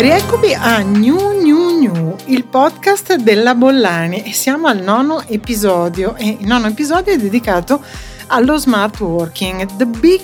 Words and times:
Rieccomi 0.00 0.54
a 0.54 0.78
New 0.78 1.42
New 1.42 1.78
New, 1.78 2.16
il 2.24 2.44
podcast 2.44 3.16
della 3.16 3.54
Bollani. 3.54 4.22
E 4.22 4.32
siamo 4.32 4.66
al 4.66 4.80
nono 4.80 5.22
episodio 5.26 6.16
e 6.16 6.38
il 6.40 6.46
nono 6.46 6.68
episodio 6.68 7.12
è 7.12 7.18
dedicato 7.18 7.84
allo 8.28 8.56
smart 8.56 8.98
working, 9.00 9.76
the 9.76 9.84
big 9.84 10.22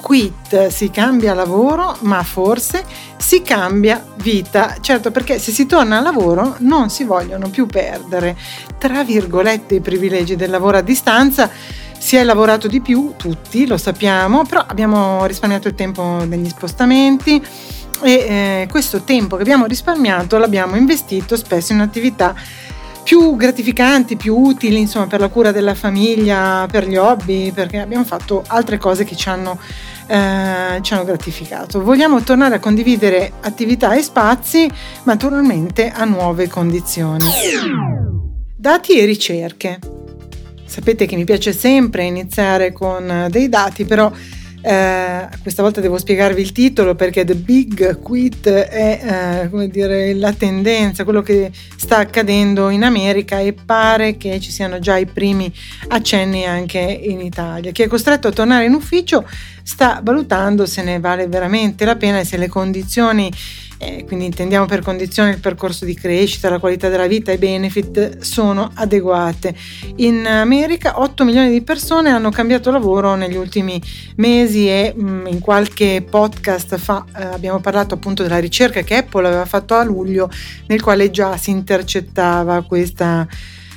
quit, 0.00 0.68
si 0.68 0.90
cambia 0.90 1.34
lavoro 1.34 1.96
ma 2.02 2.22
forse 2.22 2.84
si 3.16 3.42
cambia 3.42 4.00
vita, 4.18 4.76
certo 4.80 5.10
perché 5.10 5.40
se 5.40 5.50
si 5.50 5.66
torna 5.66 5.96
al 5.96 6.04
lavoro 6.04 6.54
non 6.58 6.88
si 6.88 7.02
vogliono 7.02 7.48
più 7.48 7.66
perdere, 7.66 8.36
tra 8.78 9.02
virgolette, 9.02 9.74
i 9.74 9.80
privilegi 9.80 10.36
del 10.36 10.50
lavoro 10.50 10.76
a 10.76 10.82
distanza 10.82 11.50
si 11.98 12.14
è 12.14 12.22
lavorato 12.22 12.68
di 12.68 12.80
più, 12.80 13.14
tutti 13.16 13.66
lo 13.66 13.76
sappiamo, 13.76 14.44
però 14.44 14.62
abbiamo 14.64 15.26
risparmiato 15.26 15.66
il 15.66 15.74
tempo 15.74 16.22
degli 16.28 16.48
spostamenti 16.48 17.42
e 18.02 18.12
eh, 18.12 18.68
questo 18.70 19.02
tempo 19.02 19.36
che 19.36 19.42
abbiamo 19.42 19.66
risparmiato 19.66 20.38
l'abbiamo 20.38 20.76
investito 20.76 21.36
spesso 21.36 21.72
in 21.72 21.80
attività 21.80 22.34
più 23.06 23.36
gratificanti, 23.36 24.16
più 24.16 24.36
utili, 24.36 24.80
insomma, 24.80 25.06
per 25.06 25.20
la 25.20 25.28
cura 25.28 25.52
della 25.52 25.76
famiglia, 25.76 26.66
per 26.68 26.88
gli 26.88 26.96
hobby, 26.96 27.52
perché 27.52 27.78
abbiamo 27.78 28.02
fatto 28.02 28.42
altre 28.48 28.78
cose 28.78 29.04
che 29.04 29.14
ci 29.14 29.28
hanno, 29.28 29.60
eh, 30.08 30.80
ci 30.80 30.92
hanno 30.92 31.04
gratificato. 31.04 31.80
Vogliamo 31.84 32.20
tornare 32.22 32.56
a 32.56 32.58
condividere 32.58 33.34
attività 33.42 33.94
e 33.94 34.02
spazi, 34.02 34.66
ma 35.04 35.12
naturalmente 35.12 35.88
a 35.88 36.04
nuove 36.04 36.48
condizioni. 36.48 37.24
Dati 38.56 38.98
e 38.98 39.04
ricerche. 39.04 39.78
Sapete 40.64 41.06
che 41.06 41.14
mi 41.14 41.22
piace 41.22 41.52
sempre 41.52 42.02
iniziare 42.02 42.72
con 42.72 43.28
dei 43.30 43.48
dati, 43.48 43.84
però 43.84 44.10
eh, 44.62 45.28
questa 45.42 45.62
volta 45.62 45.80
devo 45.80 45.98
spiegarvi 45.98 46.40
il 46.40 46.52
titolo 46.52 46.94
perché 46.94 47.24
The 47.24 47.34
Big 47.34 48.00
Quit 48.00 48.48
è 48.48 49.48
eh, 49.52 49.68
dire, 49.68 50.14
la 50.14 50.32
tendenza, 50.32 51.04
quello 51.04 51.22
che 51.22 51.50
sta 51.76 51.98
accadendo 51.98 52.68
in 52.70 52.82
America 52.82 53.38
e 53.38 53.52
pare 53.52 54.16
che 54.16 54.40
ci 54.40 54.50
siano 54.50 54.78
già 54.78 54.96
i 54.96 55.06
primi 55.06 55.52
accenni 55.88 56.44
anche 56.44 56.78
in 56.78 57.20
Italia. 57.20 57.70
Chi 57.70 57.82
è 57.82 57.86
costretto 57.86 58.28
a 58.28 58.32
tornare 58.32 58.64
in 58.64 58.74
ufficio 58.74 59.26
sta 59.62 60.00
valutando 60.02 60.66
se 60.66 60.82
ne 60.82 61.00
vale 61.00 61.26
veramente 61.26 61.84
la 61.84 61.96
pena 61.96 62.20
e 62.20 62.24
se 62.24 62.36
le 62.36 62.48
condizioni 62.48 63.30
eh, 63.78 64.04
quindi 64.06 64.24
intendiamo 64.24 64.66
per 64.66 64.80
condizioni 64.80 65.30
il 65.30 65.40
percorso 65.40 65.84
di 65.84 65.94
crescita, 65.94 66.48
la 66.48 66.58
qualità 66.58 66.88
della 66.88 67.06
vita 67.06 67.30
e 67.30 67.34
i 67.34 67.38
benefit 67.38 68.20
sono 68.20 68.70
adeguate. 68.74 69.54
In 69.96 70.26
America 70.26 71.00
8 71.00 71.24
milioni 71.24 71.50
di 71.50 71.62
persone 71.62 72.10
hanno 72.10 72.30
cambiato 72.30 72.70
lavoro 72.70 73.14
negli 73.16 73.36
ultimi 73.36 73.80
mesi 74.16 74.68
e 74.68 74.94
mh, 74.96 75.08
mm, 75.08 75.26
in 75.26 75.40
qualche 75.40 76.04
podcast 76.08 76.76
fa 76.76 77.04
eh, 77.16 77.24
abbiamo 77.24 77.60
parlato 77.60 77.94
appunto 77.94 78.22
della 78.22 78.38
ricerca 78.38 78.80
che 78.82 78.96
Apple 78.96 79.26
aveva 79.26 79.44
fatto 79.44 79.74
a 79.74 79.84
luglio 79.84 80.30
nel 80.66 80.80
quale 80.80 81.10
già 81.10 81.36
si 81.36 81.50
intercettava 81.50 82.62
questa 82.62 83.26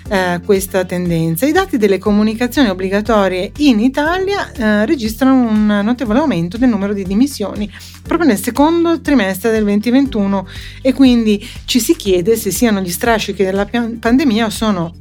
eh, 0.08 0.40
questa 0.46 0.86
tendenza. 0.86 1.46
I 1.46 1.52
dati 1.52 1.78
delle 1.78 1.98
comunicazioni 1.98 2.70
obbligatorie 2.70 3.52
in 3.58 3.80
Italia 3.80 4.52
eh, 4.52 4.86
registrano 4.86 5.34
un 5.34 5.82
notevole 5.84 6.20
aumento 6.20 6.58
del 6.58 6.70
numero 6.70 6.94
di 6.94 7.04
dimissioni 7.04 7.70
proprio 8.02 8.28
nel 8.28 8.40
secondo 8.40 9.02
trimestre 9.02 9.52
del 9.52 9.64
2021 9.64 10.48
e 10.82 10.94
quindi 10.94 11.48
ci 11.66 11.80
si 11.80 11.96
chiede 11.96 12.36
se 12.36 12.52
siano 12.52 12.82
gli 12.82 12.90
strascichi 12.90 13.44
della 13.44 13.68
pandemia 14.00 14.46
o 14.46 14.50
sono 14.50 14.94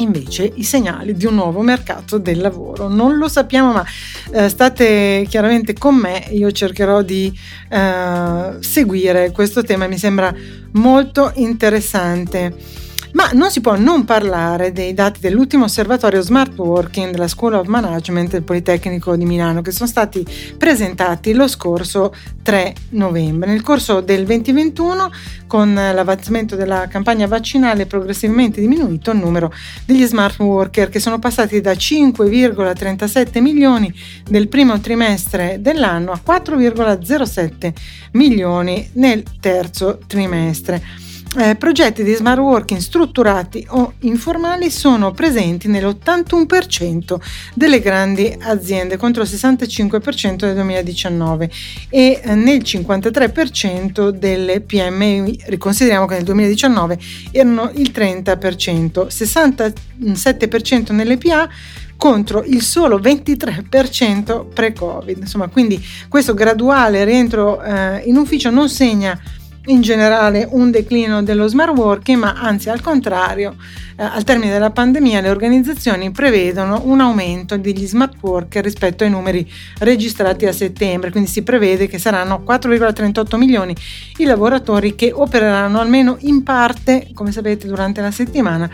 invece 0.00 0.50
i 0.54 0.64
segnali 0.64 1.14
di 1.14 1.26
un 1.26 1.34
nuovo 1.34 1.60
mercato 1.60 2.18
del 2.18 2.40
lavoro. 2.40 2.88
Non 2.88 3.16
lo 3.16 3.28
sappiamo, 3.28 3.72
ma 3.72 3.84
eh, 4.32 4.48
state 4.48 5.26
chiaramente 5.28 5.74
con 5.74 5.94
me, 5.94 6.26
io 6.30 6.50
cercherò 6.50 7.02
di 7.02 7.32
eh, 7.68 8.56
seguire 8.60 9.30
questo 9.30 9.62
tema, 9.62 9.86
mi 9.86 9.98
sembra 9.98 10.34
molto 10.72 11.32
interessante. 11.34 12.88
Ma 13.12 13.30
non 13.32 13.50
si 13.50 13.60
può 13.60 13.76
non 13.76 14.04
parlare 14.04 14.72
dei 14.72 14.94
dati 14.94 15.20
dell'ultimo 15.20 15.64
osservatorio 15.64 16.20
Smart 16.20 16.56
Working 16.56 17.10
della 17.10 17.26
School 17.26 17.54
of 17.54 17.66
Management 17.66 18.30
del 18.30 18.42
Politecnico 18.42 19.16
di 19.16 19.24
Milano 19.24 19.62
che 19.62 19.72
sono 19.72 19.88
stati 19.88 20.24
presentati 20.56 21.32
lo 21.32 21.48
scorso 21.48 22.14
3 22.42 22.74
novembre. 22.90 23.50
Nel 23.50 23.62
corso 23.62 24.00
del 24.00 24.24
2021, 24.24 25.10
con 25.46 25.74
l'avanzamento 25.74 26.54
della 26.54 26.86
campagna 26.88 27.26
vaccinale, 27.26 27.82
è 27.82 27.86
progressivamente 27.86 28.60
diminuito 28.60 29.10
il 29.10 29.18
numero 29.18 29.52
degli 29.84 30.04
smart 30.04 30.38
worker 30.38 30.88
che 30.88 31.00
sono 31.00 31.18
passati 31.18 31.60
da 31.60 31.72
5,37 31.72 33.40
milioni 33.40 33.92
del 34.28 34.48
primo 34.48 34.78
trimestre 34.80 35.58
dell'anno 35.60 36.12
a 36.12 36.20
4,07 36.24 37.72
milioni 38.12 38.88
nel 38.94 39.24
terzo 39.40 39.98
trimestre 40.06 41.08
eh, 41.38 41.54
progetti 41.54 42.02
di 42.02 42.14
smart 42.14 42.40
working 42.40 42.80
strutturati 42.80 43.64
o 43.70 43.92
informali 44.00 44.68
sono 44.68 45.12
presenti 45.12 45.68
nell'81% 45.68 47.20
delle 47.54 47.78
grandi 47.80 48.36
aziende 48.40 48.96
contro 48.96 49.22
il 49.22 49.28
65% 49.28 50.44
nel 50.46 50.54
2019 50.54 51.50
e 51.88 52.20
eh, 52.22 52.34
nel 52.34 52.62
53% 52.62 54.08
delle 54.08 54.60
PMI. 54.60 55.44
Riconsideriamo 55.46 56.06
che 56.06 56.14
nel 56.14 56.24
2019 56.24 56.98
erano 57.30 57.70
il 57.74 57.92
30%, 57.94 59.06
67% 59.06 60.92
nelle 60.92 61.16
PA 61.16 61.48
contro 61.96 62.42
il 62.44 62.62
solo 62.62 62.98
23% 62.98 64.46
pre-Covid. 64.52 65.18
Insomma, 65.18 65.48
quindi 65.48 65.80
questo 66.08 66.34
graduale 66.34 67.04
rientro 67.04 67.62
eh, 67.62 68.02
in 68.06 68.16
ufficio 68.16 68.50
non 68.50 68.68
segna 68.70 69.20
in 69.70 69.80
generale 69.80 70.46
un 70.50 70.70
declino 70.70 71.22
dello 71.22 71.46
smart 71.46 71.76
working, 71.76 72.18
ma 72.18 72.34
anzi 72.34 72.68
al 72.68 72.80
contrario, 72.80 73.54
eh, 73.96 74.02
al 74.02 74.24
termine 74.24 74.52
della 74.52 74.70
pandemia 74.70 75.20
le 75.20 75.30
organizzazioni 75.30 76.10
prevedono 76.10 76.82
un 76.84 77.00
aumento 77.00 77.56
degli 77.56 77.86
smart 77.86 78.16
worker 78.20 78.64
rispetto 78.64 79.04
ai 79.04 79.10
numeri 79.10 79.50
registrati 79.78 80.46
a 80.46 80.52
settembre, 80.52 81.10
quindi 81.10 81.28
si 81.28 81.42
prevede 81.42 81.86
che 81.86 81.98
saranno 81.98 82.42
4,38 82.46 83.36
milioni 83.36 83.74
i 84.18 84.24
lavoratori 84.24 84.94
che 84.94 85.12
opereranno 85.12 85.80
almeno 85.80 86.16
in 86.20 86.42
parte, 86.42 87.08
come 87.14 87.32
sapete, 87.32 87.66
durante 87.66 88.00
la 88.00 88.10
settimana 88.10 88.70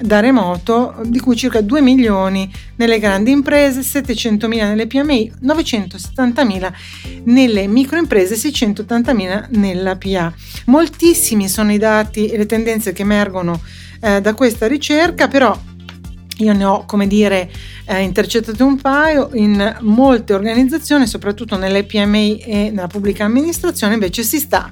da 0.00 0.20
remoto, 0.20 0.94
di 1.04 1.20
cui 1.20 1.36
circa 1.36 1.60
2 1.60 1.80
milioni 1.80 2.50
nelle 2.76 2.98
grandi 2.98 3.30
imprese, 3.30 3.82
700 3.82 4.48
mila 4.48 4.68
nelle 4.68 4.86
PMI, 4.86 5.32
970 5.40 6.44
mila 6.44 6.72
nelle 7.24 7.66
microimprese, 7.66 8.36
680 8.36 9.14
mila 9.14 9.46
nella 9.50 9.96
PA. 9.96 10.32
Moltissimi 10.66 11.48
sono 11.48 11.72
i 11.72 11.78
dati 11.78 12.28
e 12.28 12.36
le 12.36 12.46
tendenze 12.46 12.92
che 12.92 13.02
emergono 13.02 13.60
eh, 14.00 14.20
da 14.20 14.34
questa 14.34 14.66
ricerca, 14.66 15.28
però 15.28 15.58
io 16.38 16.52
ne 16.52 16.64
ho, 16.64 16.84
come 16.84 17.06
dire, 17.06 17.50
eh, 17.84 18.00
intercettato 18.00 18.64
un 18.64 18.76
paio 18.80 19.30
in 19.34 19.76
molte 19.80 20.34
organizzazioni, 20.34 21.06
soprattutto 21.06 21.56
nelle 21.56 21.84
PMI 21.84 22.38
e 22.38 22.70
nella 22.70 22.86
pubblica 22.86 23.24
amministrazione, 23.24 23.94
invece 23.94 24.22
si 24.22 24.38
sta 24.38 24.70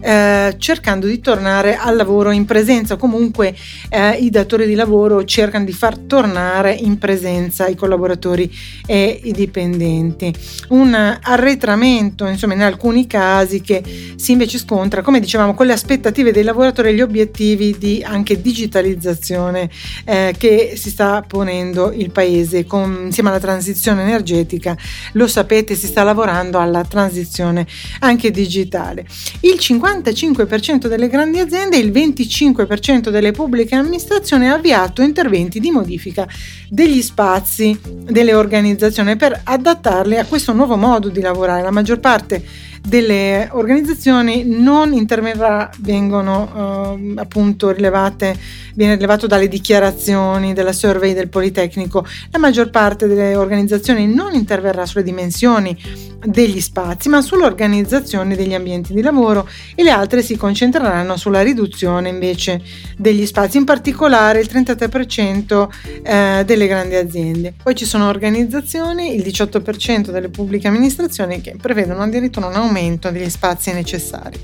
eh, 0.00 0.54
cercando 0.58 1.06
di 1.06 1.20
tornare 1.20 1.76
al 1.76 1.96
lavoro 1.96 2.30
in 2.30 2.44
presenza, 2.44 2.96
comunque 2.96 3.54
eh, 3.88 4.12
i 4.12 4.30
datori 4.30 4.66
di 4.66 4.74
lavoro 4.74 5.24
cercano 5.24 5.64
di 5.64 5.72
far 5.72 5.98
tornare 5.98 6.72
in 6.72 6.98
presenza 6.98 7.66
i 7.66 7.74
collaboratori 7.74 8.50
e 8.86 9.20
i 9.24 9.32
dipendenti. 9.32 10.32
Un 10.68 10.94
arretramento, 11.20 12.26
insomma, 12.26 12.54
in 12.54 12.62
alcuni 12.62 13.06
casi 13.06 13.60
che 13.60 13.82
si 14.16 14.32
invece 14.32 14.58
scontra, 14.58 15.02
come 15.02 15.20
dicevamo, 15.20 15.54
con 15.54 15.66
le 15.66 15.72
aspettative 15.72 16.32
dei 16.32 16.44
lavoratori 16.44 16.90
e 16.90 16.94
gli 16.94 17.00
obiettivi 17.00 17.76
di 17.76 18.04
anche 18.04 18.40
digitalizzazione 18.40 19.68
eh, 20.04 20.34
che 20.36 20.74
si 20.76 20.90
sta 20.90 21.07
ponendo 21.26 21.92
il 21.92 22.10
paese 22.10 22.64
con, 22.64 23.04
insieme 23.06 23.30
alla 23.30 23.40
transizione 23.40 24.02
energetica, 24.02 24.76
lo 25.12 25.26
sapete, 25.26 25.74
si 25.74 25.86
sta 25.86 26.02
lavorando 26.02 26.58
alla 26.58 26.84
transizione 26.84 27.66
anche 28.00 28.30
digitale. 28.30 29.06
Il 29.40 29.58
55% 29.58 30.86
delle 30.86 31.08
grandi 31.08 31.38
aziende 31.38 31.76
e 31.76 31.80
il 31.80 31.90
25% 31.90 33.10
delle 33.10 33.32
pubbliche 33.32 33.74
amministrazioni 33.74 34.48
ha 34.48 34.54
avviato 34.54 35.02
interventi 35.02 35.60
di 35.60 35.70
modifica 35.70 36.26
degli 36.68 37.02
spazi 37.02 37.78
delle 37.82 38.34
organizzazioni 38.34 39.16
per 39.16 39.40
adattarli 39.44 40.16
a 40.18 40.24
questo 40.24 40.52
nuovo 40.52 40.76
modo 40.76 41.08
di 41.08 41.20
lavorare. 41.20 41.62
La 41.62 41.70
maggior 41.70 42.00
parte 42.00 42.66
delle 42.88 43.48
organizzazioni 43.52 44.44
non 44.46 44.94
interverrà, 44.94 45.70
vengono 45.80 46.96
eh, 46.96 47.20
appunto 47.20 47.70
rilevate, 47.70 48.34
viene 48.74 48.94
rilevato 48.94 49.26
dalle 49.26 49.46
dichiarazioni 49.46 50.54
della 50.54 50.72
survey 50.72 51.12
del 51.12 51.28
Politecnico, 51.28 52.06
la 52.30 52.38
maggior 52.38 52.70
parte 52.70 53.06
delle 53.06 53.36
organizzazioni 53.36 54.06
non 54.06 54.32
interverrà 54.32 54.86
sulle 54.86 55.02
dimensioni 55.02 55.76
degli 56.24 56.60
spazi, 56.60 57.10
ma 57.10 57.20
sull'organizzazione 57.20 58.34
degli 58.34 58.54
ambienti 58.54 58.94
di 58.94 59.02
lavoro 59.02 59.46
e 59.74 59.82
le 59.82 59.90
altre 59.90 60.22
si 60.22 60.36
concentreranno 60.36 61.16
sulla 61.18 61.42
riduzione 61.42 62.08
invece 62.08 62.62
degli 62.98 63.24
spazi, 63.26 63.58
in 63.58 63.64
particolare 63.64 64.40
il 64.40 64.48
33% 64.52 65.68
eh, 66.02 66.42
delle 66.44 66.66
grandi 66.66 66.96
aziende. 66.96 67.54
Poi 67.62 67.74
ci 67.76 67.84
sono 67.84 68.08
organizzazioni, 68.08 69.14
il 69.14 69.22
18% 69.22 70.10
delle 70.10 70.28
pubbliche 70.28 70.66
amministrazioni 70.66 71.40
che 71.40 71.54
prevedono 71.60 72.02
addirittura 72.02 72.48
un 72.48 72.54
aumento 72.54 73.10
degli 73.10 73.30
spazi 73.30 73.72
necessari. 73.72 74.38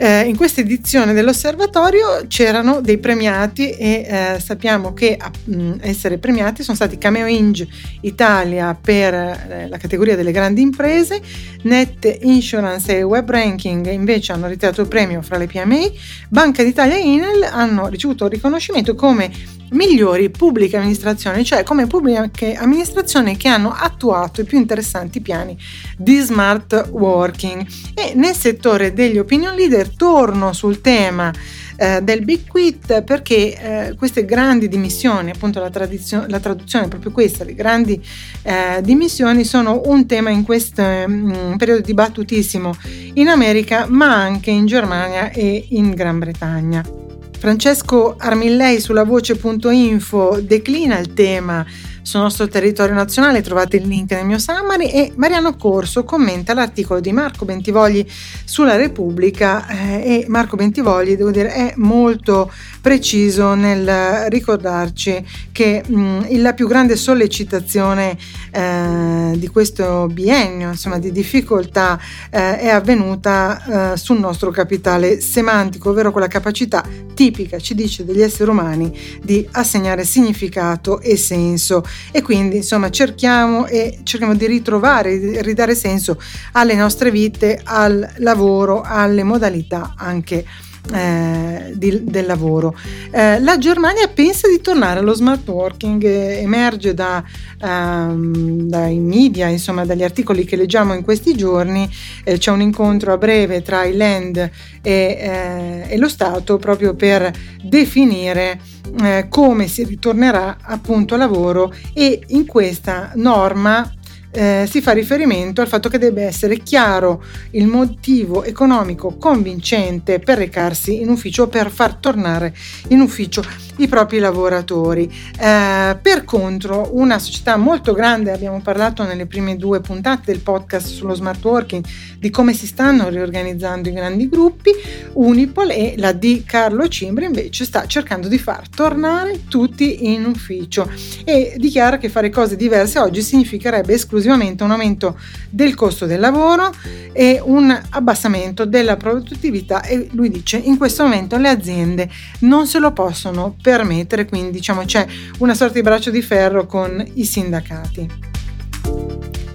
Eh, 0.00 0.20
in 0.28 0.36
questa 0.36 0.60
edizione 0.60 1.12
dell'osservatorio 1.12 2.24
c'erano 2.28 2.80
dei 2.80 2.98
premiati 2.98 3.70
e 3.70 4.06
eh, 4.06 4.40
sappiamo 4.40 4.94
che 4.94 5.16
a 5.18 5.28
mh, 5.28 5.78
essere 5.80 6.18
premiati 6.18 6.62
sono 6.62 6.76
stati 6.76 6.98
Cameo 6.98 7.26
Inge 7.26 7.66
Italia 8.02 8.78
per 8.80 9.12
eh, 9.12 9.66
la 9.68 9.76
categoria 9.76 10.14
delle 10.14 10.30
grandi 10.30 10.60
imprese, 10.60 11.20
Net 11.62 12.18
Insurance 12.20 12.96
e 12.96 13.02
Web 13.02 13.28
Ranking 13.28 13.90
invece 13.90 14.30
hanno 14.30 14.46
ritirato 14.46 14.82
il 14.82 14.86
premio 14.86 15.20
fra 15.20 15.36
le 15.36 15.48
PMI, 15.48 15.90
Banca 16.28 16.62
d'Italia 16.62 16.94
e 16.94 17.00
Inel 17.00 17.42
hanno 17.42 17.87
ricevuto 17.90 18.24
un 18.24 18.30
riconoscimento 18.30 18.94
come 18.94 19.30
migliori 19.70 20.30
pubbliche 20.30 20.76
amministrazioni, 20.76 21.44
cioè 21.44 21.62
come 21.62 21.86
pubbliche 21.86 22.54
amministrazioni 22.54 23.36
che 23.36 23.48
hanno 23.48 23.70
attuato 23.70 24.40
i 24.40 24.44
più 24.44 24.58
interessanti 24.58 25.20
piani 25.20 25.56
di 25.96 26.18
smart 26.18 26.88
working. 26.90 27.66
E 27.94 28.12
nel 28.14 28.34
settore 28.34 28.92
degli 28.92 29.18
opinion 29.18 29.54
leader 29.54 29.94
torno 29.94 30.52
sul 30.52 30.80
tema 30.80 31.32
eh, 31.80 32.00
del 32.02 32.24
Big 32.24 32.46
Quit 32.46 33.02
perché 33.02 33.88
eh, 33.88 33.94
queste 33.94 34.24
grandi 34.24 34.68
dimissioni, 34.68 35.30
appunto 35.30 35.60
la, 35.60 35.70
tradizio- 35.70 36.24
la, 36.26 36.40
traduzione 36.40 36.86
è 36.86 36.88
proprio 36.88 37.12
questa, 37.12 37.44
le 37.44 37.54
grandi 37.54 38.02
eh, 38.42 38.80
dimissioni 38.82 39.44
sono 39.44 39.82
un 39.84 40.06
tema 40.06 40.30
in 40.30 40.42
questo 40.42 40.82
mm, 40.82 41.54
periodo 41.56 41.82
dibattutissimo 41.82 42.74
in 43.14 43.28
America 43.28 43.86
ma 43.88 44.12
anche 44.12 44.50
in 44.50 44.66
Germania 44.66 45.30
e 45.30 45.66
in 45.70 45.90
Gran 45.90 46.18
Bretagna. 46.18 47.07
Francesco 47.38 48.16
Armillei 48.18 48.80
sulla 48.80 49.04
voce.info 49.04 50.40
declina 50.42 50.98
il 50.98 51.14
tema 51.14 51.64
sul 52.08 52.20
nostro 52.20 52.48
territorio 52.48 52.94
nazionale, 52.94 53.42
trovate 53.42 53.76
il 53.76 53.86
link 53.86 54.12
nel 54.12 54.24
mio 54.24 54.38
summary 54.38 54.88
e 54.88 55.12
Mariano 55.16 55.56
Corso 55.56 56.04
commenta 56.04 56.54
l'articolo 56.54 57.00
di 57.00 57.12
Marco 57.12 57.44
Bentivogli 57.44 58.02
sulla 58.44 58.76
Repubblica 58.76 59.68
eh, 59.68 60.22
e 60.22 60.24
Marco 60.26 60.56
Bentivogli, 60.56 61.16
devo 61.16 61.30
dire, 61.30 61.52
è 61.52 61.74
molto 61.76 62.50
preciso 62.80 63.52
nel 63.52 64.30
ricordarci 64.30 65.22
che 65.52 65.84
mh, 65.86 66.40
la 66.40 66.54
più 66.54 66.66
grande 66.66 66.96
sollecitazione 66.96 68.16
eh, 68.52 69.32
di 69.36 69.48
questo 69.48 70.06
biennio, 70.10 70.70
insomma 70.70 70.98
di 70.98 71.12
difficoltà, 71.12 72.00
eh, 72.30 72.58
è 72.58 72.68
avvenuta 72.68 73.92
eh, 73.92 73.96
sul 73.98 74.18
nostro 74.18 74.50
capitale 74.50 75.20
semantico, 75.20 75.90
ovvero 75.90 76.10
quella 76.10 76.26
capacità 76.26 76.82
tipica, 77.12 77.58
ci 77.58 77.74
dice, 77.74 78.06
degli 78.06 78.22
esseri 78.22 78.48
umani 78.48 78.96
di 79.22 79.46
assegnare 79.52 80.04
significato 80.04 81.00
e 81.00 81.18
senso 81.18 81.84
e 82.10 82.22
quindi 82.22 82.56
insomma 82.56 82.90
cerchiamo, 82.90 83.66
e, 83.66 83.98
cerchiamo 84.02 84.34
di 84.34 84.46
ritrovare, 84.46 85.18
di 85.18 85.42
ridare 85.42 85.74
senso 85.74 86.20
alle 86.52 86.74
nostre 86.74 87.10
vite, 87.10 87.60
al 87.62 88.14
lavoro, 88.18 88.82
alle 88.82 89.22
modalità 89.22 89.94
anche 89.96 90.44
eh, 90.92 91.72
di, 91.74 92.04
del 92.04 92.26
lavoro. 92.26 92.74
Eh, 93.10 93.40
la 93.40 93.58
Germania 93.58 94.08
pensa 94.08 94.48
di 94.48 94.60
tornare 94.60 95.00
allo 95.00 95.14
smart 95.14 95.46
working, 95.48 96.02
eh, 96.02 96.40
emerge 96.40 96.94
da, 96.94 97.22
um, 97.60 98.68
dai 98.68 98.98
media, 98.98 99.48
insomma 99.48 99.84
dagli 99.84 100.02
articoli 100.02 100.44
che 100.44 100.56
leggiamo 100.56 100.94
in 100.94 101.02
questi 101.02 101.34
giorni, 101.34 101.88
eh, 102.24 102.38
c'è 102.38 102.50
un 102.50 102.60
incontro 102.60 103.12
a 103.12 103.18
breve 103.18 103.62
tra 103.62 103.84
i 103.84 103.96
land 103.96 104.36
e, 104.36 104.50
eh, 104.82 105.84
e 105.88 105.96
lo 105.98 106.08
Stato 106.08 106.56
proprio 106.58 106.94
per 106.94 107.30
definire 107.62 108.60
eh, 109.02 109.26
come 109.28 109.66
si 109.68 109.84
ritornerà 109.84 110.56
appunto 110.62 111.14
al 111.14 111.20
lavoro 111.20 111.72
e 111.92 112.22
in 112.28 112.46
questa 112.46 113.12
norma 113.16 113.92
eh, 114.30 114.66
si 114.68 114.80
fa 114.80 114.92
riferimento 114.92 115.60
al 115.60 115.68
fatto 115.68 115.88
che 115.88 115.98
debba 115.98 116.22
essere 116.22 116.58
chiaro 116.58 117.22
il 117.52 117.66
motivo 117.66 118.44
economico 118.44 119.16
convincente 119.16 120.18
per 120.18 120.38
recarsi 120.38 121.00
in 121.00 121.08
ufficio 121.08 121.48
per 121.48 121.70
far 121.70 121.94
tornare 121.94 122.54
in 122.88 123.00
ufficio 123.00 123.42
i 123.78 123.88
propri 123.88 124.18
lavoratori. 124.18 125.12
Eh, 125.38 125.96
per 126.00 126.24
contro, 126.24 126.90
una 126.92 127.18
società 127.18 127.56
molto 127.56 127.92
grande, 127.92 128.32
abbiamo 128.32 128.60
parlato 128.60 129.04
nelle 129.04 129.26
prime 129.26 129.56
due 129.56 129.80
puntate 129.80 130.32
del 130.32 130.40
podcast 130.40 130.86
sullo 130.86 131.14
smart 131.14 131.44
working 131.44 131.84
di 132.18 132.30
come 132.30 132.52
si 132.52 132.66
stanno 132.66 133.08
riorganizzando 133.08 133.88
i 133.88 133.92
grandi 133.92 134.28
gruppi, 134.28 134.70
Unipol 135.12 135.70
e 135.70 135.94
la 135.96 136.12
di 136.12 136.42
Carlo 136.44 136.88
Cimbri 136.88 137.24
invece 137.26 137.64
sta 137.64 137.86
cercando 137.86 138.28
di 138.28 138.38
far 138.38 138.68
tornare 138.68 139.44
tutti 139.48 140.12
in 140.12 140.24
ufficio 140.24 140.90
e 141.24 141.54
dichiara 141.56 141.98
che 141.98 142.08
fare 142.08 142.30
cose 142.30 142.56
diverse 142.56 142.98
oggi 142.98 143.22
significherebbe 143.22 143.92
esclusivamente 143.92 144.62
un 144.64 144.72
aumento 144.72 145.18
del 145.50 145.74
costo 145.74 146.06
del 146.06 146.20
lavoro 146.20 146.70
e 147.12 147.40
un 147.42 147.76
abbassamento 147.90 148.64
della 148.64 148.96
produttività 148.96 149.82
e 149.82 150.08
lui 150.12 150.30
dice 150.30 150.56
in 150.56 150.76
questo 150.76 151.02
momento 151.02 151.36
le 151.36 151.48
aziende 151.48 152.08
non 152.40 152.66
se 152.66 152.78
lo 152.78 152.92
possono 152.92 153.56
permettere, 153.60 154.26
quindi 154.26 154.50
diciamo 154.50 154.84
c'è 154.84 155.06
una 155.38 155.54
sorta 155.54 155.74
di 155.74 155.82
braccio 155.82 156.10
di 156.10 156.22
ferro 156.22 156.66
con 156.66 157.04
i 157.14 157.24
sindacati. 157.24 158.08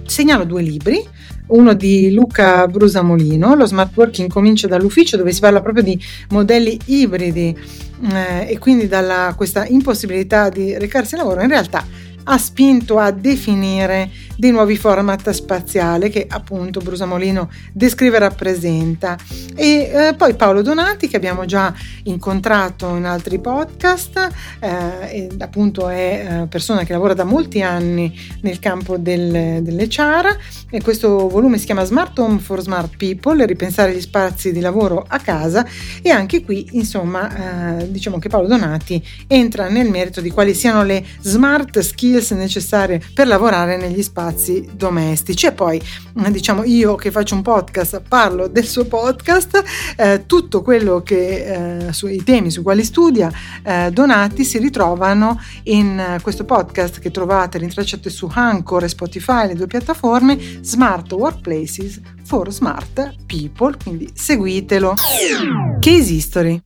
Segnalo 0.06 0.44
due 0.44 0.62
libri, 0.62 1.02
uno 1.46 1.74
di 1.74 2.12
Luca 2.12 2.66
Brusamolino, 2.66 3.54
lo 3.54 3.66
smart 3.66 3.96
working 3.96 4.28
comincia 4.28 4.66
dall'ufficio 4.66 5.16
dove 5.16 5.32
si 5.32 5.40
parla 5.40 5.60
proprio 5.60 5.82
di 5.82 5.98
modelli 6.30 6.78
ibridi 6.86 7.56
eh, 8.12 8.50
e 8.50 8.58
quindi 8.58 8.88
dalla 8.88 9.34
questa 9.36 9.66
impossibilità 9.66 10.48
di 10.48 10.76
recarsi 10.78 11.14
al 11.14 11.22
lavoro, 11.22 11.42
in 11.42 11.48
realtà 11.48 11.84
ha 12.24 12.38
spinto 12.38 12.98
a 12.98 13.10
definire 13.10 14.10
dei 14.36 14.50
nuovi 14.50 14.76
format 14.76 15.30
spaziali 15.30 16.10
che 16.10 16.26
appunto 16.28 16.80
Brusamolino 16.80 17.50
descrive 17.72 18.16
e 18.16 18.20
rappresenta. 18.20 19.16
E 19.54 19.90
eh, 19.92 20.14
poi 20.16 20.34
Paolo 20.34 20.62
Donati 20.62 21.08
che 21.08 21.16
abbiamo 21.16 21.44
già 21.44 21.72
incontrato 22.04 22.94
in 22.96 23.04
altri 23.04 23.38
podcast, 23.38 24.28
eh, 24.60 25.28
appunto 25.38 25.88
è 25.88 26.42
eh, 26.42 26.46
persona 26.46 26.84
che 26.84 26.92
lavora 26.92 27.14
da 27.14 27.24
molti 27.24 27.62
anni 27.62 28.18
nel 28.42 28.58
campo 28.58 28.96
del, 28.96 29.62
dell'HR 29.62 30.36
e 30.70 30.82
questo 30.82 31.28
volume 31.28 31.58
si 31.58 31.66
chiama 31.66 31.84
Smart 31.84 32.18
Home 32.18 32.38
for 32.38 32.60
Smart 32.60 32.96
People, 32.96 33.44
ripensare 33.46 33.94
gli 33.94 34.00
spazi 34.00 34.52
di 34.52 34.60
lavoro 34.60 35.04
a 35.06 35.18
casa 35.18 35.66
e 36.02 36.10
anche 36.10 36.44
qui 36.44 36.68
insomma 36.72 37.78
eh, 37.78 37.90
diciamo 37.90 38.18
che 38.18 38.28
Paolo 38.28 38.48
Donati 38.48 39.02
entra 39.26 39.68
nel 39.68 39.88
merito 39.90 40.20
di 40.20 40.30
quali 40.30 40.54
siano 40.54 40.82
le 40.82 41.04
smart 41.20 41.78
skills 42.14 42.30
necessarie 42.32 43.00
per 43.12 43.26
lavorare 43.26 43.76
negli 43.76 44.02
spazi 44.02 44.68
domestici. 44.72 45.46
E 45.46 45.52
poi 45.52 45.80
diciamo 46.12 46.62
io 46.64 46.94
che 46.94 47.10
faccio 47.10 47.34
un 47.34 47.42
podcast 47.42 48.02
parlo 48.06 48.46
del 48.46 48.66
suo 48.66 48.84
podcast 48.84 49.62
eh, 49.96 50.24
tutto 50.26 50.62
quello 50.62 51.02
che 51.02 51.86
eh, 51.86 51.92
sui 51.92 52.22
temi 52.22 52.50
su 52.50 52.62
quali 52.62 52.84
studia 52.84 53.30
eh, 53.62 53.90
Donati 53.90 54.44
si 54.44 54.58
ritrovano 54.58 55.40
in 55.64 56.18
questo 56.22 56.44
podcast 56.44 57.00
che 57.00 57.10
trovate 57.10 57.58
rintracciate 57.58 58.10
su 58.10 58.30
Anchor 58.32 58.84
e 58.84 58.88
Spotify 58.88 59.48
le 59.48 59.54
due 59.54 59.66
piattaforme 59.66 60.38
Smart 60.60 61.10
Workplaces 61.12 62.00
for 62.24 62.52
Smart 62.52 63.14
People 63.26 63.76
quindi 63.82 64.10
seguitelo. 64.14 64.94
Case 65.80 66.12
History 66.12 66.62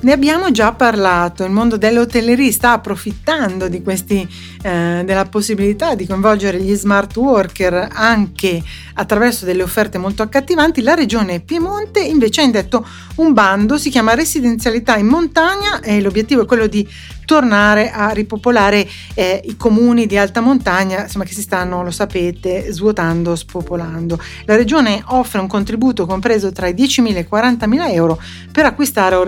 ne 0.00 0.12
abbiamo 0.12 0.50
già 0.52 0.72
parlato, 0.72 1.44
il 1.44 1.50
mondo 1.50 1.76
dell'hotelleria 1.76 2.52
sta 2.52 2.72
approfittando 2.72 3.68
questi, 3.82 4.26
eh, 4.62 5.02
della 5.04 5.24
possibilità 5.24 5.94
di 5.94 6.06
coinvolgere 6.06 6.60
gli 6.60 6.74
smart 6.74 7.16
worker 7.16 7.88
anche 7.92 8.62
attraverso 8.94 9.44
delle 9.44 9.62
offerte 9.62 9.98
molto 9.98 10.22
accattivanti. 10.22 10.82
La 10.82 10.94
regione 10.94 11.40
Piemonte 11.40 12.00
invece 12.00 12.42
ha 12.42 12.44
indetto 12.44 12.86
un 13.16 13.32
bando, 13.32 13.78
si 13.78 13.90
chiama 13.90 14.14
Residenzialità 14.14 14.96
in 14.96 15.06
montagna 15.06 15.80
e 15.80 16.00
l'obiettivo 16.00 16.42
è 16.42 16.46
quello 16.46 16.66
di 16.66 16.86
tornare 17.28 17.90
a 17.90 18.08
ripopolare 18.08 18.88
eh, 19.12 19.42
i 19.44 19.54
comuni 19.58 20.06
di 20.06 20.16
alta 20.16 20.40
montagna, 20.40 21.02
insomma 21.02 21.24
che 21.24 21.34
si 21.34 21.42
stanno, 21.42 21.82
lo 21.82 21.90
sapete, 21.90 22.72
svuotando, 22.72 23.36
spopolando. 23.36 24.18
La 24.46 24.56
regione 24.56 25.02
offre 25.08 25.38
un 25.38 25.46
contributo 25.46 26.06
compreso 26.06 26.50
tra 26.52 26.68
i 26.68 26.72
10.000 26.72 27.16
e 27.16 27.20
i 27.20 27.26
40.000 27.30 27.92
euro 27.92 28.18
per 28.50 28.64
acquistare 28.64 29.14
o 29.14 29.24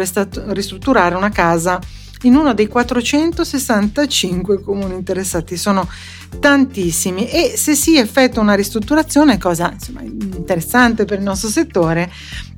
ristrutturare 0.60 1.14
una 1.14 1.30
casa 1.30 1.80
in 2.22 2.34
uno 2.34 2.52
dei 2.52 2.66
465 2.66 4.60
comuni 4.62 4.94
interessati. 4.94 5.56
Sono 5.56 5.88
tantissimi 6.38 7.28
e 7.28 7.54
se 7.56 7.74
si 7.74 7.96
effettua 7.96 8.42
una 8.42 8.54
ristrutturazione, 8.54 9.38
cosa 9.38 9.72
insomma, 9.72 10.02
interessante 10.02 11.04
per 11.04 11.18
il 11.18 11.24
nostro 11.24 11.48
settore, 11.48 12.10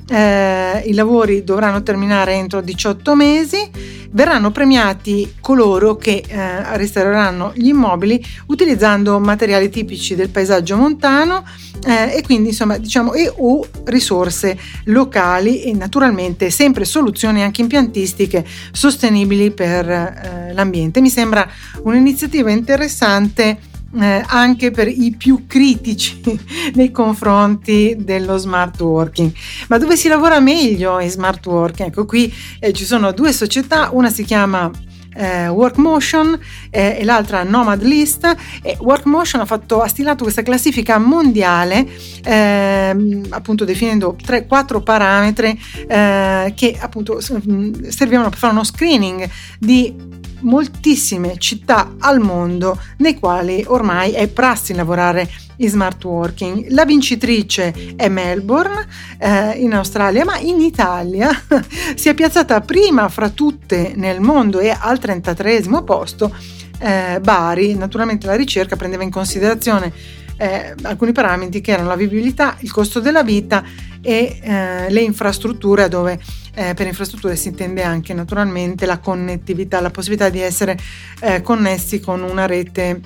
eh, 0.09 0.83
i 0.87 0.95
lavori 0.95 1.45
dovranno 1.45 1.83
terminare 1.83 2.35
entro 2.35 2.61
18 2.61 3.15
mesi, 3.15 3.71
verranno 4.11 4.51
premiati 4.51 5.37
coloro 5.41 5.97
che 5.97 6.23
eh, 6.27 6.77
restaureranno 6.77 7.53
gli 7.55 7.69
immobili 7.69 8.23
utilizzando 8.47 9.19
materiali 9.19 9.71
tipici 9.71 10.15
del 10.15 10.29
paesaggio 10.29 10.77
montano 10.77 11.45
eh, 11.87 12.17
e 12.17 12.23
quindi 12.23 12.51
insomma 12.51 12.77
diciamo 12.77 13.15
e 13.15 13.33
o 13.35 13.67
risorse 13.85 14.59
locali 14.85 15.63
e 15.63 15.73
naturalmente 15.73 16.51
sempre 16.51 16.85
soluzioni 16.85 17.43
anche 17.43 17.63
impiantistiche 17.63 18.45
sostenibili 18.71 19.51
per 19.51 19.89
eh, 19.89 20.53
l'ambiente. 20.53 21.01
Mi 21.01 21.11
sembra 21.11 21.49
un'iniziativa 21.83 22.51
interessante 22.51 23.71
eh, 23.95 24.25
anche 24.27 24.71
per 24.71 24.89
i 24.89 25.15
più 25.17 25.45
critici 25.47 26.21
nei 26.75 26.91
confronti 26.91 27.97
dello 27.99 28.37
smart 28.37 28.81
working. 28.81 29.33
Ma 29.69 29.79
dove 29.79 29.97
si 29.97 30.09
lavora 30.09 30.41
meglio 30.41 30.99
in 31.01 31.11
smart 31.11 31.45
working? 31.47 31.89
Ecco 31.89 32.05
qui 32.05 32.33
eh, 32.59 32.73
ci 32.73 32.85
sono 32.85 33.13
due 33.13 33.33
società, 33.33 33.91
una 33.93 34.11
si 34.11 34.25
chiama 34.25 34.71
eh, 35.15 35.49
Workmotion 35.49 36.39
eh, 36.71 36.99
e 37.01 37.05
l'altra 37.05 37.43
Nomad 37.43 37.83
List 37.83 38.35
e 38.63 38.77
Workmotion 38.81 39.41
ha, 39.41 39.47
fatto, 39.47 39.81
ha 39.81 39.89
stilato 39.89 40.23
questa 40.23 40.43
classifica 40.43 40.99
mondiale 40.99 41.87
eh, 42.25 43.21
appunto 43.31 43.65
definendo 43.65 44.17
3-4 44.25 44.83
parametri 44.83 45.61
eh, 45.87 46.53
che 46.55 46.77
appunto 46.79 47.21
servivano 47.21 48.29
per 48.29 48.39
fare 48.39 48.53
uno 48.53 48.65
screening 48.65 49.29
di 49.59 50.21
moltissime 50.43 51.39
città 51.39 51.95
al 51.99 52.21
mondo 52.21 52.79
nei 52.99 53.19
quali 53.19 53.65
ormai 53.67 54.13
è 54.13 54.29
prassi 54.29 54.75
lavorare 54.75 55.29
in 55.63 55.69
smart 55.69 56.03
working. 56.05 56.67
La 56.71 56.85
vincitrice 56.85 57.95
è 57.97 58.09
Melbourne 58.09 58.87
eh, 59.19 59.53
in 59.59 59.75
Australia, 59.75 60.25
ma 60.25 60.39
in 60.39 60.61
Italia 60.61 61.31
si 61.95 62.09
è 62.09 62.15
piazzata 62.15 62.61
prima 62.61 63.09
fra 63.09 63.31
tutte 63.31 63.93
nel 63.97 64.21
mondo 64.21 64.61
e 64.61 64.77
al 64.77 64.99
33 64.99 65.63
posto 65.85 66.35
eh, 66.79 67.19
Bari. 67.21 67.75
Naturalmente 67.75 68.27
la 68.27 68.35
ricerca 68.35 68.77
prendeva 68.77 69.03
in 69.03 69.11
considerazione 69.11 69.93
eh, 70.37 70.75
alcuni 70.83 71.13
parametri 71.13 71.61
che 71.61 71.73
erano 71.73 71.89
la 71.89 71.97
vivibilità, 71.97 72.57
il 72.61 72.73
costo 72.73 73.01
della 73.01 73.23
vita 73.23 73.63
e 74.01 74.41
eh, 74.43 74.91
le 74.91 75.01
infrastrutture 75.01 75.89
dove 75.89 76.19
eh, 76.55 76.75
per 76.75 76.87
infrastrutture 76.87 77.37
si 77.37 77.49
intende 77.49 77.83
anche 77.83 78.13
naturalmente 78.13 78.85
la 78.85 78.99
connettività, 78.99 79.81
la 79.81 79.91
possibilità 79.91 80.29
di 80.29 80.41
essere 80.41 80.77
eh, 81.21 81.41
connessi 81.43 82.01
con 82.01 82.23
una 82.23 82.47
rete 82.47 83.01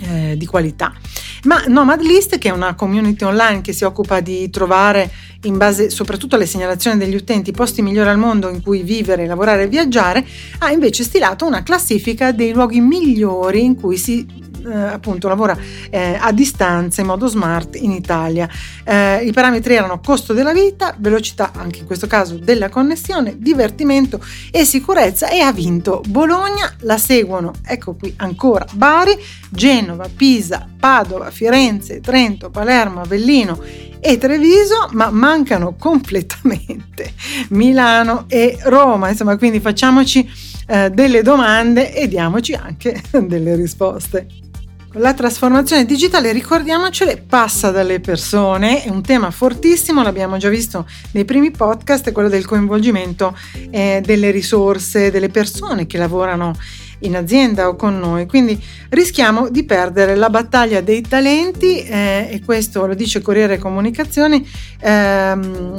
eh, 0.00 0.36
di 0.36 0.46
qualità. 0.46 0.92
Ma 1.44 1.64
Nomad 1.66 2.00
List, 2.00 2.38
che 2.38 2.48
è 2.48 2.52
una 2.52 2.74
community 2.74 3.24
online 3.24 3.60
che 3.60 3.72
si 3.72 3.84
occupa 3.84 4.20
di 4.20 4.50
trovare, 4.50 5.10
in 5.42 5.56
base 5.56 5.88
soprattutto 5.90 6.34
alle 6.34 6.46
segnalazioni 6.46 6.98
degli 6.98 7.14
utenti, 7.14 7.52
posti 7.52 7.82
migliori 7.82 8.08
al 8.08 8.18
mondo 8.18 8.48
in 8.48 8.60
cui 8.62 8.82
vivere, 8.82 9.26
lavorare 9.26 9.64
e 9.64 9.68
viaggiare, 9.68 10.26
ha 10.58 10.70
invece 10.70 11.04
stilato 11.04 11.46
una 11.46 11.62
classifica 11.62 12.32
dei 12.32 12.52
luoghi 12.52 12.80
migliori 12.80 13.62
in 13.62 13.76
cui 13.76 13.96
si 13.96 14.26
eh, 14.66 14.74
appunto 14.74 15.28
lavora 15.28 15.56
eh, 15.90 16.16
a 16.18 16.32
distanza 16.32 17.00
in 17.00 17.06
modo 17.06 17.26
smart 17.26 17.76
in 17.76 17.92
Italia. 17.92 18.48
Eh, 18.84 19.24
I 19.24 19.32
parametri 19.32 19.74
erano 19.74 20.00
costo 20.00 20.32
della 20.32 20.52
vita, 20.52 20.94
velocità, 20.98 21.52
anche 21.54 21.80
in 21.80 21.86
questo 21.86 22.06
caso 22.06 22.36
della 22.38 22.68
connessione, 22.68 23.36
divertimento 23.38 24.20
e 24.50 24.64
sicurezza 24.64 25.28
e 25.28 25.40
ha 25.40 25.52
vinto 25.52 26.00
Bologna, 26.08 26.74
la 26.80 26.98
seguono, 26.98 27.52
ecco 27.64 27.94
qui 27.94 28.14
ancora 28.16 28.66
Bari, 28.72 29.16
Genova, 29.50 30.08
Pisa, 30.14 30.66
Padova, 30.78 31.30
Firenze, 31.30 32.00
Trento, 32.00 32.50
Palermo, 32.50 33.00
Avellino 33.00 33.60
e 34.00 34.18
Treviso, 34.18 34.88
ma 34.92 35.10
mancano 35.10 35.74
completamente 35.76 37.12
Milano 37.50 38.24
e 38.28 38.58
Roma. 38.62 39.08
Insomma, 39.08 39.36
quindi 39.36 39.60
facciamoci 39.60 40.28
eh, 40.66 40.90
delle 40.90 41.22
domande 41.22 41.94
e 41.94 42.08
diamoci 42.08 42.54
anche 42.54 43.02
delle 43.26 43.56
risposte. 43.56 44.26
La 44.92 45.12
trasformazione 45.12 45.84
digitale, 45.84 46.32
ricordiamocele, 46.32 47.18
passa 47.18 47.70
dalle 47.70 48.00
persone, 48.00 48.84
è 48.84 48.88
un 48.88 49.02
tema 49.02 49.30
fortissimo, 49.30 50.02
l'abbiamo 50.02 50.38
già 50.38 50.48
visto 50.48 50.86
nei 51.10 51.26
primi 51.26 51.50
podcast, 51.50 52.08
è 52.08 52.12
quello 52.12 52.30
del 52.30 52.46
coinvolgimento 52.46 53.36
eh, 53.68 54.00
delle 54.02 54.30
risorse, 54.30 55.10
delle 55.10 55.28
persone 55.28 55.86
che 55.86 55.98
lavorano 55.98 56.54
in 57.00 57.16
azienda 57.16 57.68
o 57.68 57.76
con 57.76 57.98
noi, 57.98 58.26
quindi 58.26 58.58
rischiamo 58.88 59.50
di 59.50 59.64
perdere 59.64 60.16
la 60.16 60.30
battaglia 60.30 60.80
dei 60.80 61.02
talenti 61.02 61.82
eh, 61.82 62.28
e 62.30 62.40
questo 62.42 62.86
lo 62.86 62.94
dice 62.94 63.20
Corriere 63.20 63.58
Comunicazioni. 63.58 64.48
Ehm, 64.80 65.74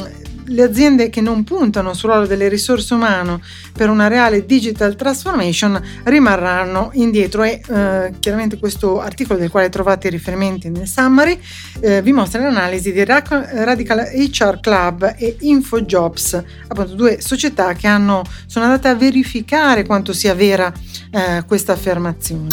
le 0.50 0.64
aziende 0.64 1.10
che 1.10 1.22
non 1.22 1.44
puntano 1.44 1.94
sul 1.94 2.10
ruolo 2.10 2.28
delle 2.28 2.48
risorse 2.48 2.94
umane 2.94 3.40
per 3.74 3.90
una 3.90 4.08
reale 4.08 4.46
digital 4.46 4.96
transformation 4.96 5.82
rimarranno 6.04 6.90
indietro 6.94 7.44
e 7.44 7.62
eh, 7.68 8.14
chiaramente 8.20 8.58
questo 8.58 9.00
articolo 9.00 9.40
del 9.40 9.50
quale 9.50 9.70
trovate 9.70 10.08
i 10.08 10.12
riferimenti 10.12 10.70
nel 10.70 10.88
summary 10.88 11.40
eh, 11.80 12.02
vi 12.02 12.12
mostra 12.12 12.42
l'analisi 12.42 12.92
di 12.92 13.04
Radical 13.04 14.10
HR 14.14 14.60
Club 14.60 15.16
e 15.18 15.38
InfoJobs, 15.40 16.44
appunto 16.68 16.96
due 16.96 17.22
società 17.22 17.74
che 17.74 17.88
hanno, 17.88 18.24
sono 18.46 18.66
andate 18.66 18.88
a 18.88 18.96
verificare 18.96 19.86
quanto 19.86 20.14
sia 20.14 20.34
vera 20.34 20.72
eh, 21.12 21.44
questa 21.46 21.74
affermazione. 21.74 22.48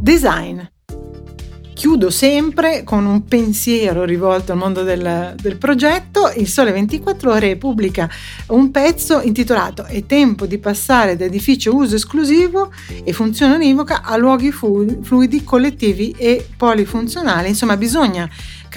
Design. 0.00 0.60
Chiudo 1.78 2.10
sempre 2.10 2.82
con 2.82 3.06
un 3.06 3.22
pensiero 3.22 4.02
rivolto 4.02 4.50
al 4.50 4.58
mondo 4.58 4.82
del, 4.82 5.36
del, 5.40 5.56
progetto. 5.58 6.28
Il 6.34 6.48
Sole 6.48 6.72
24 6.72 7.30
Ore 7.30 7.54
pubblica 7.54 8.10
un 8.48 8.72
pezzo 8.72 9.20
intitolato 9.20 9.84
È 9.84 10.04
tempo 10.04 10.46
di 10.46 10.58
passare 10.58 11.14
da 11.14 11.24
edificio 11.24 11.76
uso 11.76 11.94
esclusivo 11.94 12.72
e 13.04 13.12
funzione 13.12 13.54
univoca 13.54 14.02
a 14.02 14.16
luoghi 14.16 14.50
fluidi, 14.50 15.44
collettivi 15.44 16.10
e 16.18 16.44
polifunzionali. 16.56 17.46
Insomma, 17.46 17.76
bisogna 17.76 18.28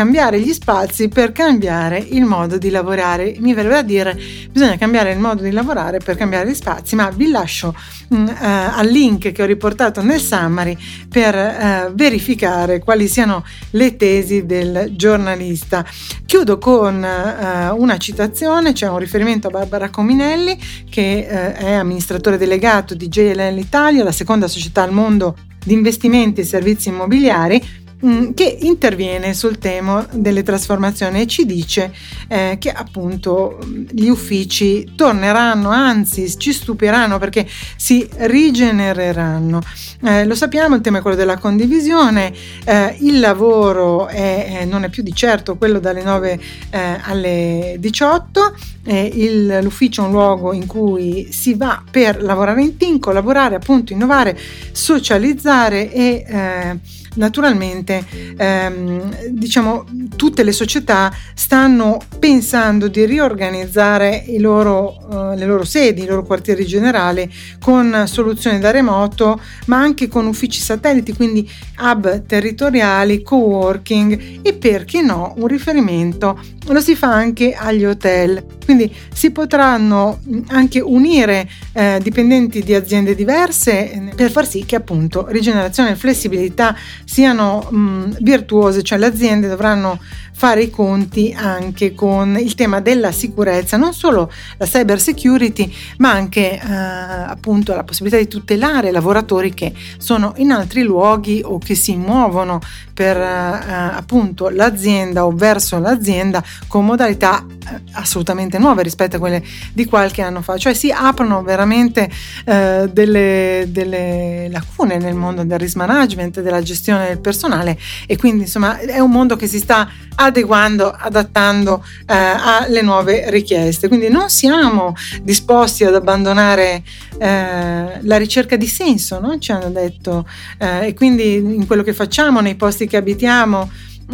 cambiare 0.01 0.41
gli 0.41 0.51
spazi 0.51 1.09
per 1.09 1.31
cambiare 1.31 1.99
il 1.99 2.23
modo 2.23 2.57
di 2.57 2.71
lavorare. 2.71 3.35
Mi 3.37 3.53
verrebbe 3.53 3.77
a 3.77 3.81
dire 3.83 4.19
bisogna 4.49 4.75
cambiare 4.75 5.11
il 5.11 5.19
modo 5.19 5.43
di 5.43 5.51
lavorare 5.51 5.99
per 5.99 6.17
cambiare 6.17 6.49
gli 6.49 6.55
spazi, 6.55 6.95
ma 6.95 7.11
vi 7.11 7.29
lascio 7.29 7.75
mh, 8.07 8.15
mm, 8.15 8.27
eh, 8.27 8.33
al 8.39 8.87
link 8.87 9.31
che 9.31 9.43
ho 9.43 9.45
riportato 9.45 10.01
nel 10.01 10.19
summary 10.19 10.75
per 11.07 11.35
eh, 11.35 11.91
verificare 11.93 12.79
quali 12.79 13.07
siano 13.07 13.45
le 13.71 13.95
tesi 13.95 14.47
del 14.47 14.93
giornalista. 14.95 15.85
Chiudo 16.25 16.57
con 16.57 17.03
eh, 17.03 17.69
una 17.69 17.97
citazione, 17.99 18.73
c'è 18.73 18.89
un 18.89 18.97
riferimento 18.97 19.49
a 19.49 19.51
Barbara 19.51 19.91
Cominelli 19.91 20.57
che 20.89 21.27
è 21.27 21.73
amministratore 21.73 22.39
delegato 22.39 22.95
di 22.95 23.07
JLL 23.07 23.55
Italia, 23.59 24.03
la 24.03 24.11
seconda 24.11 24.47
società 24.47 24.81
al 24.81 24.91
mondo 24.91 25.37
di 25.63 25.73
investimenti 25.73 26.41
e 26.41 26.43
servizi 26.43 26.89
immobiliari 26.89 27.80
Mm, 28.03 28.31
che 28.31 28.57
interviene 28.61 29.35
sul 29.35 29.59
tema 29.59 30.07
delle 30.11 30.41
trasformazioni 30.41 31.21
e 31.21 31.27
ci 31.27 31.45
dice 31.45 31.93
eh, 32.27 32.57
che 32.59 32.71
appunto 32.71 33.59
gli 33.91 34.07
uffici 34.07 34.93
torneranno, 34.95 35.69
anzi 35.69 36.35
ci 36.39 36.51
stupiranno 36.51 37.19
perché 37.19 37.47
si 37.75 38.09
rigenereranno. 38.11 39.61
Eh, 40.01 40.25
lo 40.25 40.33
sappiamo, 40.33 40.73
il 40.73 40.81
tema 40.81 40.97
è 40.97 41.01
quello 41.01 41.15
della 41.15 41.37
condivisione, 41.37 42.33
eh, 42.65 42.95
il 43.01 43.19
lavoro 43.19 44.07
è, 44.07 44.65
non 44.67 44.83
è 44.83 44.89
più 44.89 45.03
di 45.03 45.13
certo 45.13 45.55
quello 45.55 45.79
dalle 45.79 46.01
9 46.01 46.39
eh, 46.71 46.97
alle 47.03 47.75
18, 47.77 48.55
il, 48.83 49.59
l'ufficio 49.61 50.01
è 50.01 50.05
un 50.05 50.11
luogo 50.11 50.53
in 50.53 50.65
cui 50.65 51.31
si 51.31 51.53
va 51.53 51.83
per 51.91 52.23
lavorare 52.23 52.63
in 52.63 52.77
team, 52.77 52.97
collaborare, 52.97 53.53
appunto 53.53 53.93
innovare, 53.93 54.35
socializzare 54.71 55.93
e 55.93 56.25
eh, 56.27 56.79
naturalmente 57.15 58.03
ehm, 58.37 59.29
diciamo 59.29 59.85
tutte 60.15 60.43
le 60.43 60.51
società 60.51 61.13
stanno 61.33 61.99
pensando 62.19 62.87
di 62.87 63.05
riorganizzare 63.05 64.25
loro, 64.37 65.31
eh, 65.31 65.37
le 65.37 65.45
loro 65.45 65.63
sedi, 65.63 66.03
i 66.03 66.05
loro 66.05 66.23
quartieri 66.23 66.65
generali 66.65 67.31
con 67.59 68.03
soluzioni 68.05 68.59
da 68.59 68.71
remoto 68.71 69.39
ma 69.65 69.77
anche 69.77 70.07
con 70.07 70.25
uffici 70.25 70.61
satelliti 70.61 71.13
quindi 71.13 71.49
hub 71.79 72.25
territoriali, 72.25 73.21
co-working 73.23 74.39
e 74.41 74.53
perché 74.53 75.01
no 75.01 75.33
un 75.37 75.47
riferimento. 75.47 76.39
Lo 76.67 76.79
si 76.79 76.95
fa 76.95 77.11
anche 77.11 77.53
agli 77.53 77.85
hotel. 77.85 78.43
Quindi 78.63 78.93
si 79.13 79.31
potranno 79.31 80.19
anche 80.47 80.79
unire 80.79 81.49
eh, 81.73 81.99
dipendenti 82.01 82.61
di 82.61 82.73
aziende 82.73 83.15
diverse 83.15 83.91
eh, 83.91 83.99
per 84.15 84.31
far 84.31 84.47
sì 84.47 84.63
che 84.65 84.75
appunto 84.75 85.25
rigenerazione 85.27 85.91
e 85.91 85.95
flessibilità 85.95 86.75
siano 87.11 87.67
mh, 87.69 88.17
virtuose, 88.21 88.83
cioè 88.83 88.97
le 88.97 89.07
aziende 89.07 89.49
dovranno 89.49 89.99
fare 90.41 90.63
i 90.63 90.69
conti 90.71 91.31
anche 91.37 91.93
con 91.93 92.35
il 92.35 92.55
tema 92.55 92.79
della 92.79 93.11
sicurezza, 93.11 93.77
non 93.77 93.93
solo 93.93 94.31
la 94.57 94.65
cyber 94.65 94.99
security, 94.99 95.71
ma 95.97 96.13
anche 96.13 96.53
eh, 96.53 96.59
appunto 96.67 97.75
la 97.75 97.83
possibilità 97.83 98.19
di 98.19 98.27
tutelare 98.27 98.89
lavoratori 98.89 99.53
che 99.53 99.71
sono 99.99 100.33
in 100.37 100.49
altri 100.49 100.81
luoghi 100.81 101.43
o 101.45 101.59
che 101.59 101.75
si 101.75 101.95
muovono 101.95 102.59
per 102.91 103.17
eh, 103.17 103.21
appunto 103.21 104.49
l'azienda 104.49 105.27
o 105.27 105.31
verso 105.31 105.77
l'azienda 105.77 106.43
con 106.67 106.85
modalità 106.85 107.45
assolutamente 107.93 108.57
nuove 108.57 108.83
rispetto 108.83 109.17
a 109.17 109.19
quelle 109.19 109.43
di 109.73 109.85
qualche 109.85 110.21
anno 110.21 110.41
fa, 110.41 110.57
cioè 110.57 110.73
si 110.73 110.91
aprono 110.91 111.43
veramente 111.43 112.09
eh, 112.45 112.89
delle, 112.91 113.65
delle, 113.69 114.49
lacune 114.51 114.97
nel 114.97 115.13
mondo 115.13 115.43
del 115.43 115.59
risk 115.59 115.75
management, 115.75 116.41
della 116.41 116.61
gestione 116.61 117.07
del 117.07 117.19
personale 117.19 117.77
e 118.07 118.17
quindi 118.17 118.43
insomma 118.43 118.79
è 118.79 118.99
un 118.99 119.11
mondo 119.11 119.35
che 119.35 119.47
si 119.47 119.59
sta 119.59 119.87
adeguando, 120.31 120.91
adattando 120.97 121.85
eh, 122.07 122.15
alle 122.15 122.81
nuove 122.81 123.29
richieste. 123.29 123.87
Quindi 123.87 124.09
non 124.09 124.29
siamo 124.29 124.93
disposti 125.21 125.83
ad 125.83 125.93
abbandonare 125.93 126.83
eh, 127.19 127.99
la 128.01 128.17
ricerca 128.17 128.55
di 128.55 128.67
senso, 128.67 129.19
no? 129.19 129.37
ci 129.37 129.51
hanno 129.51 129.69
detto, 129.69 130.27
eh, 130.57 130.87
e 130.87 130.93
quindi 130.93 131.35
in 131.35 131.67
quello 131.67 131.83
che 131.83 131.93
facciamo, 131.93 132.39
nei 132.39 132.55
posti 132.55 132.87
che 132.87 132.97
abitiamo, 132.97 133.69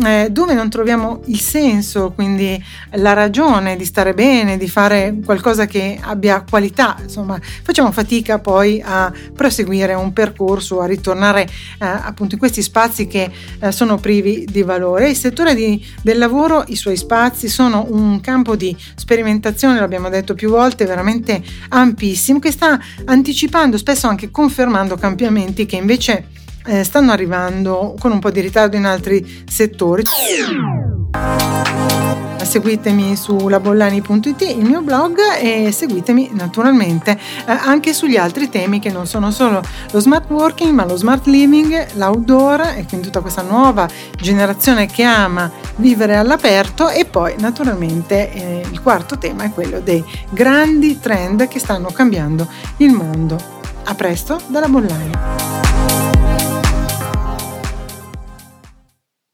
eh, 0.05 0.29
dove 0.31 0.53
non 0.53 0.69
troviamo 0.69 1.21
il 1.25 1.39
senso, 1.39 2.11
quindi 2.13 2.61
la 2.93 3.13
ragione 3.13 3.75
di 3.75 3.85
stare 3.85 4.13
bene, 4.13 4.57
di 4.57 4.67
fare 4.67 5.17
qualcosa 5.23 5.65
che 5.65 5.97
abbia 6.01 6.43
qualità, 6.47 6.97
insomma, 7.01 7.39
facciamo 7.63 7.91
fatica 7.91 8.39
poi 8.39 8.81
a 8.83 9.11
proseguire 9.33 9.93
un 9.93 10.13
percorso, 10.13 10.81
a 10.81 10.85
ritornare 10.85 11.41
eh, 11.43 11.47
appunto 11.85 12.35
in 12.35 12.39
questi 12.39 12.61
spazi 12.61 13.07
che 13.07 13.31
eh, 13.59 13.71
sono 13.71 13.97
privi 13.97 14.45
di 14.49 14.63
valore. 14.63 15.09
Il 15.09 15.15
settore 15.15 15.55
di, 15.55 15.83
del 16.01 16.17
lavoro, 16.17 16.63
i 16.67 16.75
suoi 16.75 16.97
spazi 16.97 17.47
sono 17.47 17.85
un 17.89 18.21
campo 18.21 18.55
di 18.55 18.75
sperimentazione, 18.95 19.79
l'abbiamo 19.79 20.09
detto 20.09 20.33
più 20.33 20.49
volte, 20.49 20.85
veramente 20.85 21.41
ampissimo, 21.69 22.39
che 22.39 22.51
sta 22.51 22.79
anticipando, 23.05 23.77
spesso 23.77 24.07
anche 24.07 24.31
confermando 24.31 24.95
cambiamenti 24.95 25.65
che 25.65 25.75
invece 25.75 26.45
eh, 26.67 26.83
stanno 26.83 27.11
arrivando 27.11 27.95
con 27.99 28.11
un 28.11 28.19
po' 28.19 28.29
di 28.29 28.41
ritardo 28.41 28.75
in 28.75 28.85
altri 28.85 29.43
settori. 29.49 30.03
Seguitemi 32.43 33.17
su 33.17 33.49
labollani.it, 33.49 34.41
il 34.41 34.63
mio 34.63 34.81
blog, 34.81 35.17
e 35.37 35.69
seguitemi 35.71 36.29
naturalmente 36.31 37.11
eh, 37.11 37.51
anche 37.51 37.93
sugli 37.93 38.15
altri 38.15 38.47
temi 38.47 38.79
che 38.79 38.89
non 38.89 39.05
sono 39.05 39.31
solo 39.31 39.61
lo 39.91 39.99
smart 39.99 40.29
working, 40.29 40.71
ma 40.71 40.85
lo 40.85 40.95
smart 40.95 41.25
living, 41.25 41.95
l'outdoor 41.95 42.61
e 42.77 42.85
quindi 42.87 43.07
tutta 43.07 43.19
questa 43.19 43.41
nuova 43.41 43.87
generazione 44.15 44.87
che 44.87 45.03
ama 45.03 45.51
vivere 45.75 46.15
all'aperto. 46.15 46.89
E 46.89 47.03
poi, 47.03 47.35
naturalmente, 47.37 48.31
eh, 48.31 48.65
il 48.71 48.81
quarto 48.81 49.17
tema 49.17 49.43
è 49.43 49.51
quello 49.51 49.81
dei 49.81 50.03
grandi 50.29 50.99
trend 50.99 51.47
che 51.49 51.59
stanno 51.59 51.89
cambiando 51.89 52.47
il 52.77 52.91
mondo. 52.91 53.37
A 53.83 53.93
presto 53.93 54.39
dalla 54.47 54.67
Bollani. 54.67 55.76